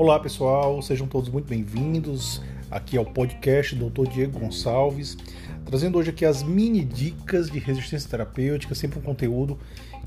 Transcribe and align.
Olá 0.00 0.18
pessoal, 0.18 0.80
sejam 0.80 1.06
todos 1.06 1.28
muito 1.28 1.46
bem-vindos 1.46 2.40
aqui 2.70 2.96
ao 2.96 3.04
podcast 3.04 3.76
Dr. 3.76 4.08
Diego 4.10 4.38
Gonçalves, 4.38 5.14
trazendo 5.66 5.98
hoje 5.98 6.08
aqui 6.08 6.24
as 6.24 6.42
mini 6.42 6.82
dicas 6.82 7.50
de 7.50 7.58
resistência 7.58 8.08
terapêutica, 8.08 8.74
sempre 8.74 8.98
um 8.98 9.02
conteúdo 9.02 9.58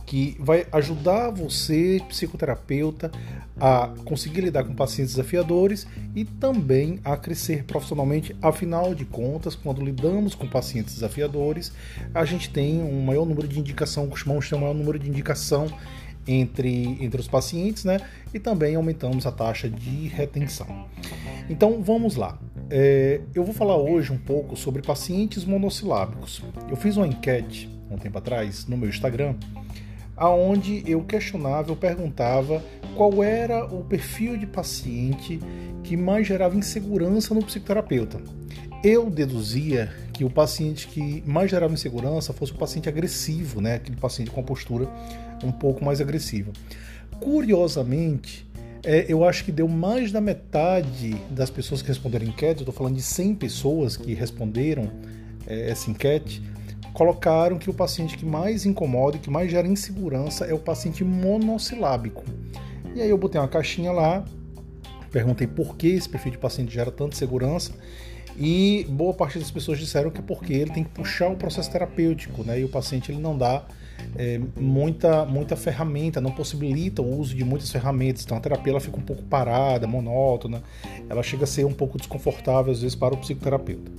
que 0.04 0.36
vai 0.39 0.66
ajudar 0.71 1.29
você, 1.29 2.02
psicoterapeuta, 2.09 3.11
a 3.59 3.93
conseguir 4.04 4.41
lidar 4.41 4.64
com 4.64 4.73
pacientes 4.73 5.14
desafiadores 5.14 5.86
e 6.16 6.25
também 6.25 7.00
a 7.05 7.16
crescer 7.16 7.64
profissionalmente. 7.64 8.36
Afinal 8.41 8.96
de 8.96 9.05
contas, 9.05 9.54
quando 9.54 9.80
lidamos 9.80 10.34
com 10.34 10.48
pacientes 10.48 10.96
desafiadores, 10.96 11.71
a 12.16 12.25
gente 12.25 12.50
tem 12.50 12.82
um 12.82 13.04
maior 13.04 13.28
número 13.28 13.48
de 13.48 13.60
indicação, 13.60 14.07
costumamos 14.07 14.50
ter 14.50 14.55
um 14.55 14.60
maior 14.60 14.73
número 14.73 14.98
de 14.98 15.07
indicação 15.07 15.67
entre, 16.27 16.98
entre 17.04 17.20
os 17.20 17.27
pacientes, 17.27 17.86
né? 17.86 18.00
E 18.34 18.40
também 18.40 18.76
aumentamos 18.76 19.26
a 19.26 19.31
taxa 19.31 19.70
de 19.70 20.08
retenção. 20.08 20.88
Então 21.50 21.81
vamos 21.81 22.16
lá. 22.16 22.40
É, 22.70 23.22
eu 23.36 23.44
vou 23.44 23.54
falar 23.54 23.77
hoje 23.77 24.12
um 24.12 24.18
pouco 24.18 24.55
sobre 24.55 24.81
pacientes 24.81 25.45
monossilábicos. 25.45 26.41
Eu 26.70 26.76
fiz 26.76 26.98
uma 26.98 27.08
enquete 27.08 27.70
um 27.94 27.98
tempo 27.98 28.17
atrás 28.17 28.66
no 28.66 28.76
meu 28.76 28.90
Instagram, 28.90 29.36
aonde 30.17 30.84
eu 30.86 31.04
questionava, 31.04 31.72
eu 31.72 31.76
perguntava 31.76 32.64
qual 32.95 33.23
era 33.23 33.66
o 33.66 33.84
perfil 33.84 34.38
de 34.38 34.45
paciente 34.45 35.40
que 35.84 35.98
mais 35.98 36.28
gerava 36.28 36.55
insegurança 36.55 37.34
no 37.34 37.44
psicoterapeuta. 37.44 38.22
Eu 38.84 39.10
deduzia 39.10 39.90
que 40.12 40.26
o 40.26 40.30
paciente 40.30 40.88
que 40.90 41.23
mais 41.26 41.50
gerava 41.50 41.73
insegurança 41.73 42.34
fosse 42.34 42.52
o 42.52 42.55
paciente 42.55 42.90
agressivo, 42.90 43.62
né? 43.62 43.76
aquele 43.76 43.96
paciente 43.96 44.30
com 44.30 44.42
a 44.42 44.44
postura 44.44 44.90
um 45.42 45.54
pouco 45.54 45.86
mais 45.86 46.02
agressiva. 46.02 46.52
Curiosamente, 47.22 48.45
é, 48.84 49.06
eu 49.08 49.23
acho 49.23 49.45
que 49.45 49.53
deu 49.53 49.70
mais 49.70 50.12
da 50.12 50.20
metade 50.20 51.16
das 51.30 51.50
pessoas 51.50 51.81
que 51.81 51.88
responderam 51.88 52.25
enquete, 52.25 52.59
eu 52.59 52.64
estou 52.64 52.73
falando 52.73 52.95
de 52.95 53.02
100 53.02 53.36
pessoas 53.36 53.95
que 53.95 54.14
responderam 54.14 54.92
é, 55.47 55.70
essa 55.70 55.90
enquete, 55.90 56.44
colocaram 56.94 57.58
que 57.58 57.70
o 57.70 57.73
paciente 57.73 58.18
que 58.18 58.25
mais 58.25 58.66
incomoda 58.66 59.16
e 59.16 59.20
que 59.20 59.30
mais 59.30 59.50
gera 59.50 59.68
insegurança 59.68 60.45
é 60.45 60.53
o 60.53 60.59
paciente 60.59 61.06
monossilábico. 61.06 62.25
E 62.94 63.02
aí 63.02 63.09
eu 63.09 63.18
botei 63.18 63.40
uma 63.40 63.47
caixinha 63.47 63.94
lá, 63.94 64.25
perguntei 65.14 65.47
por 65.47 65.78
que 65.78 65.88
esse 65.88 66.09
perfil 66.09 66.33
de 66.33 66.38
paciente 66.39 66.73
gera 66.73 66.92
tanta 66.92 67.16
segurança 67.16 67.72
e 68.38 68.86
boa 68.89 69.14
parte 69.14 69.38
das 69.38 69.52
pessoas 69.52 69.78
disseram 69.78 70.09
que 70.09 70.19
é 70.19 70.23
porque 70.23 70.53
ele 70.53 70.72
tem 70.72 70.83
que 70.83 70.89
puxar 70.89 71.30
o 71.30 71.36
processo 71.36 71.72
terapêutico, 71.72 72.44
né? 72.44 72.59
E 72.59 72.64
o 72.64 72.69
paciente 72.69 73.11
ele 73.11 73.22
não 73.22 73.38
dá 73.38 73.64
é, 74.17 74.39
muita, 74.59 75.23
muita 75.23 75.56
ferramenta, 75.56 76.19
não 76.19 76.31
possibilita 76.31 77.02
o 77.03 77.19
uso 77.19 77.36
de 77.36 77.44
muitas 77.44 77.72
ferramentas. 77.72 78.23
Então 78.23 78.36
a 78.36 78.39
terapia 78.39 78.72
ela 78.72 78.80
fica 78.80 78.97
um 78.97 79.03
pouco 79.03 79.22
parada, 79.23 79.86
monótona, 79.86 80.64
ela 81.08 81.22
chega 81.22 81.44
a 81.44 81.47
ser 81.47 81.64
um 81.64 81.73
pouco 81.73 81.97
desconfortável 81.97 82.72
às 82.72 82.81
vezes 82.81 82.95
para 82.95 83.14
o 83.14 83.17
psicoterapeuta. 83.17 83.91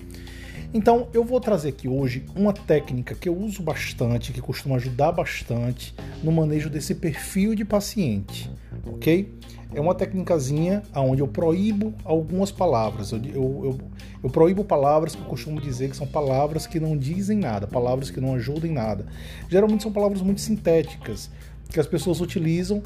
Então 0.72 1.06
eu 1.14 1.22
vou 1.22 1.38
trazer 1.38 1.68
aqui 1.68 1.86
hoje 1.86 2.24
uma 2.34 2.52
técnica 2.52 3.14
que 3.14 3.28
eu 3.28 3.38
uso 3.38 3.62
bastante, 3.62 4.32
que 4.32 4.40
costuma 4.40 4.74
ajudar 4.74 5.12
bastante 5.12 5.94
no 6.24 6.32
manejo 6.32 6.68
desse 6.68 6.96
perfil 6.96 7.54
de 7.54 7.64
paciente, 7.64 8.50
ok? 8.84 9.32
É 9.74 9.80
uma 9.80 9.94
técnicazinha 9.94 10.82
onde 10.94 11.20
eu 11.20 11.28
proíbo 11.28 11.92
algumas 12.04 12.50
palavras. 12.50 13.12
Eu, 13.12 13.18
eu, 13.24 13.34
eu, 13.34 13.78
eu, 14.24 14.30
proíbo 14.30 14.64
palavras 14.64 15.14
que 15.14 15.20
eu 15.20 15.26
costumo 15.26 15.60
dizer 15.60 15.90
que 15.90 15.96
são 15.96 16.06
palavras 16.06 16.66
que 16.66 16.78
não 16.78 16.96
dizem 16.96 17.38
nada, 17.38 17.66
palavras 17.66 18.10
que 18.10 18.20
não 18.20 18.34
ajudam 18.34 18.70
em 18.70 18.72
nada. 18.72 19.06
Geralmente 19.48 19.82
são 19.82 19.92
palavras 19.92 20.22
muito 20.22 20.40
sintéticas 20.40 21.30
que 21.70 21.80
as 21.80 21.86
pessoas 21.86 22.20
utilizam 22.20 22.82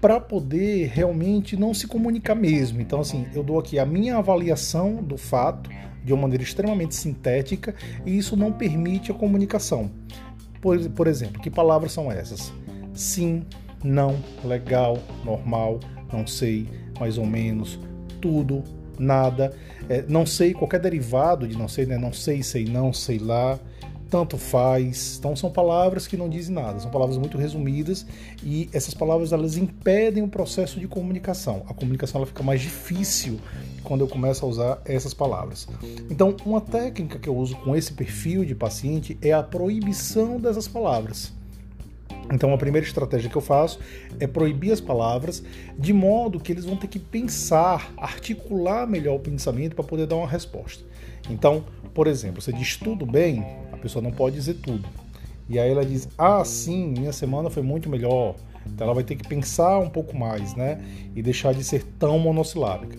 para 0.00 0.18
poder 0.18 0.90
realmente 0.92 1.56
não 1.56 1.72
se 1.72 1.86
comunicar 1.86 2.34
mesmo. 2.34 2.80
Então, 2.80 3.00
assim, 3.00 3.26
eu 3.32 3.42
dou 3.42 3.58
aqui 3.58 3.78
a 3.78 3.86
minha 3.86 4.16
avaliação 4.16 4.96
do 4.96 5.16
fato 5.16 5.70
de 6.04 6.12
uma 6.12 6.22
maneira 6.22 6.42
extremamente 6.42 6.96
sintética 6.96 7.74
e 8.04 8.18
isso 8.18 8.36
não 8.36 8.52
permite 8.52 9.12
a 9.12 9.14
comunicação. 9.14 9.90
Por, 10.60 10.78
por 10.90 11.06
exemplo, 11.06 11.40
que 11.40 11.50
palavras 11.50 11.92
são 11.92 12.10
essas? 12.10 12.52
Sim, 12.92 13.44
não, 13.82 14.16
legal, 14.44 14.98
normal, 15.24 15.80
não 16.12 16.26
sei, 16.26 16.68
mais 16.98 17.18
ou 17.18 17.26
menos, 17.26 17.78
tudo, 18.20 18.62
nada, 18.98 19.52
é, 19.88 20.04
não 20.08 20.24
sei, 20.24 20.54
qualquer 20.54 20.80
derivado 20.80 21.46
de 21.46 21.56
não 21.56 21.68
sei, 21.68 21.86
né? 21.86 21.98
Não 21.98 22.12
sei, 22.12 22.42
sei 22.42 22.64
não, 22.64 22.92
sei 22.92 23.18
lá, 23.18 23.58
tanto 24.08 24.36
faz. 24.36 25.16
Então 25.18 25.34
são 25.34 25.50
palavras 25.50 26.06
que 26.06 26.16
não 26.16 26.28
dizem 26.28 26.54
nada, 26.54 26.78
são 26.78 26.90
palavras 26.90 27.16
muito 27.16 27.38
resumidas 27.38 28.06
e 28.42 28.68
essas 28.72 28.92
palavras 28.92 29.32
elas 29.32 29.56
impedem 29.56 30.22
o 30.22 30.28
processo 30.28 30.78
de 30.78 30.86
comunicação. 30.86 31.62
A 31.68 31.74
comunicação 31.74 32.20
ela 32.20 32.26
fica 32.26 32.42
mais 32.42 32.60
difícil 32.60 33.40
quando 33.82 34.02
eu 34.02 34.08
começo 34.08 34.44
a 34.44 34.48
usar 34.48 34.82
essas 34.84 35.14
palavras. 35.14 35.66
Então, 36.10 36.36
uma 36.44 36.60
técnica 36.60 37.18
que 37.18 37.28
eu 37.28 37.36
uso 37.36 37.56
com 37.56 37.74
esse 37.74 37.94
perfil 37.94 38.44
de 38.44 38.54
paciente 38.54 39.18
é 39.22 39.32
a 39.32 39.42
proibição 39.42 40.38
dessas 40.38 40.68
palavras. 40.68 41.32
Então, 42.30 42.52
a 42.52 42.58
primeira 42.58 42.86
estratégia 42.86 43.30
que 43.30 43.36
eu 43.36 43.42
faço 43.42 43.78
é 44.20 44.26
proibir 44.26 44.72
as 44.72 44.80
palavras, 44.80 45.42
de 45.78 45.92
modo 45.92 46.38
que 46.38 46.52
eles 46.52 46.64
vão 46.64 46.76
ter 46.76 46.86
que 46.86 46.98
pensar, 46.98 47.92
articular 47.96 48.86
melhor 48.86 49.16
o 49.16 49.20
pensamento 49.20 49.74
para 49.74 49.84
poder 49.84 50.06
dar 50.06 50.16
uma 50.16 50.28
resposta. 50.28 50.84
Então, 51.30 51.64
por 51.94 52.06
exemplo, 52.06 52.40
você 52.40 52.52
diz 52.52 52.76
tudo 52.76 53.04
bem, 53.04 53.44
a 53.72 53.76
pessoa 53.76 54.02
não 54.02 54.10
pode 54.10 54.36
dizer 54.36 54.54
tudo. 54.54 54.88
E 55.48 55.58
aí 55.58 55.70
ela 55.70 55.84
diz: 55.84 56.08
Ah, 56.16 56.44
sim, 56.44 56.94
minha 56.96 57.12
semana 57.12 57.50
foi 57.50 57.62
muito 57.62 57.88
melhor. 57.88 58.34
Então 58.66 58.86
ela 58.86 58.94
vai 58.94 59.04
ter 59.04 59.16
que 59.16 59.26
pensar 59.26 59.78
um 59.78 59.90
pouco 59.90 60.16
mais, 60.16 60.54
né? 60.54 60.80
E 61.14 61.22
deixar 61.22 61.52
de 61.52 61.64
ser 61.64 61.82
tão 61.98 62.18
monossilábica. 62.18 62.98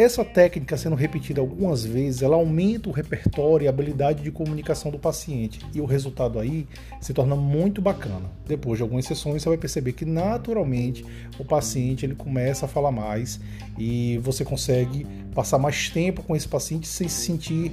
Essa 0.00 0.24
técnica 0.24 0.78
sendo 0.78 0.96
repetida 0.96 1.42
algumas 1.42 1.84
vezes, 1.84 2.22
ela 2.22 2.34
aumenta 2.34 2.88
o 2.88 2.92
repertório 2.92 3.66
e 3.66 3.66
a 3.66 3.70
habilidade 3.70 4.22
de 4.22 4.30
comunicação 4.30 4.90
do 4.90 4.98
paciente. 4.98 5.60
E 5.74 5.80
o 5.82 5.84
resultado 5.84 6.38
aí 6.38 6.66
se 7.02 7.12
torna 7.12 7.36
muito 7.36 7.82
bacana. 7.82 8.30
Depois 8.46 8.78
de 8.78 8.82
algumas 8.82 9.04
sessões, 9.04 9.42
você 9.42 9.50
vai 9.50 9.58
perceber 9.58 9.92
que 9.92 10.06
naturalmente 10.06 11.04
o 11.38 11.44
paciente 11.44 12.06
ele 12.06 12.14
começa 12.14 12.64
a 12.64 12.68
falar 12.68 12.90
mais 12.90 13.40
e 13.78 14.16
você 14.22 14.42
consegue 14.42 15.06
passar 15.34 15.58
mais 15.58 15.90
tempo 15.90 16.22
com 16.22 16.34
esse 16.34 16.48
paciente 16.48 16.88
sem 16.88 17.06
se 17.06 17.26
sentir 17.26 17.72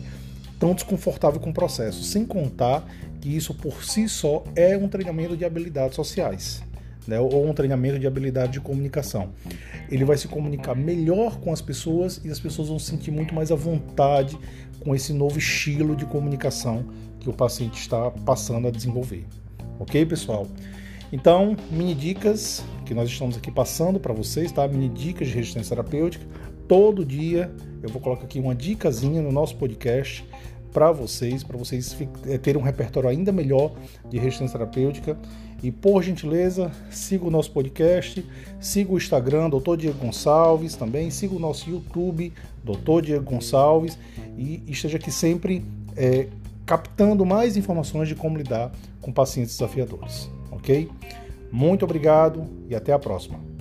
tão 0.59 0.73
desconfortável 0.73 1.39
com 1.39 1.51
o 1.51 1.53
processo, 1.53 2.03
sem 2.03 2.25
contar 2.25 2.85
que 3.21 3.33
isso 3.33 3.53
por 3.53 3.85
si 3.85 4.09
só 4.09 4.43
é 4.53 4.77
um 4.77 4.89
treinamento 4.89 5.37
de 5.37 5.45
habilidades 5.45 5.95
sociais 5.95 6.66
né, 7.07 7.19
ou 7.19 7.47
um 7.47 7.53
treinamento 7.53 7.97
de 7.97 8.05
habilidade 8.05 8.53
de 8.53 8.59
comunicação. 8.59 9.29
Ele 9.89 10.03
vai 10.03 10.17
se 10.17 10.27
comunicar 10.27 10.75
melhor 10.75 11.39
com 11.39 11.51
as 11.53 11.61
pessoas 11.61 12.21
e 12.23 12.29
as 12.29 12.39
pessoas 12.39 12.67
vão 12.67 12.77
se 12.77 12.91
sentir 12.91 13.11
muito 13.11 13.33
mais 13.33 13.51
à 13.51 13.55
vontade 13.55 14.37
com 14.79 14.93
esse 14.93 15.13
novo 15.13 15.37
estilo 15.37 15.95
de 15.95 16.05
comunicação 16.05 16.85
que 17.19 17.29
o 17.29 17.33
paciente 17.33 17.79
está 17.79 18.11
passando 18.11 18.67
a 18.67 18.71
desenvolver. 18.71 19.25
Ok, 19.79 20.05
pessoal? 20.05 20.47
Então, 21.11 21.55
mini 21.71 21.95
dicas 21.95 22.63
que 22.85 22.93
nós 22.93 23.09
estamos 23.09 23.37
aqui 23.37 23.51
passando 23.51 23.99
para 23.99 24.13
vocês, 24.13 24.51
tá? 24.51 24.67
Mini 24.67 24.89
dicas 24.89 25.27
de 25.27 25.35
resistência 25.35 25.75
terapêutica. 25.75 26.25
Todo 26.67 27.05
dia 27.05 27.51
eu 27.81 27.89
vou 27.89 28.01
colocar 28.01 28.25
aqui 28.25 28.39
uma 28.39 28.53
dicasinha 28.53 29.21
no 29.21 29.31
nosso 29.31 29.55
podcast 29.55 30.25
para 30.71 30.91
vocês, 30.91 31.43
para 31.43 31.57
vocês 31.57 31.95
eh, 32.27 32.37
terem 32.37 32.61
um 32.61 32.63
repertório 32.63 33.09
ainda 33.09 33.31
melhor 33.31 33.73
de 34.09 34.17
resistência 34.17 34.57
terapêutica. 34.57 35.17
E 35.63 35.71
por 35.71 36.03
gentileza, 36.03 36.71
siga 36.91 37.25
o 37.25 37.31
nosso 37.31 37.51
podcast, 37.51 38.23
siga 38.59 38.93
o 38.93 38.97
Instagram, 38.97 39.49
Dr. 39.49 39.75
Diego 39.75 39.97
Gonçalves 39.97 40.75
também, 40.75 41.09
siga 41.09 41.35
o 41.35 41.39
nosso 41.39 41.67
YouTube, 41.69 42.31
Dr. 42.63 43.01
Diego 43.01 43.25
Gonçalves, 43.25 43.97
e 44.37 44.61
esteja 44.67 44.97
aqui 44.97 45.11
sempre 45.11 45.65
é, 45.95 46.27
captando 46.63 47.25
mais 47.25 47.57
informações 47.57 48.07
de 48.07 48.13
como 48.13 48.37
lidar 48.37 48.71
com 49.01 49.11
pacientes 49.11 49.57
desafiadores, 49.57 50.29
ok? 50.51 50.87
Muito 51.51 51.85
obrigado 51.85 52.45
e 52.69 52.75
até 52.75 52.93
a 52.93 52.99
próxima. 52.99 53.56